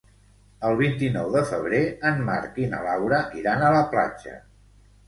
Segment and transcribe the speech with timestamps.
[0.69, 4.39] El vint-i-nou de febrer en Marc i na Laura iran a la platja.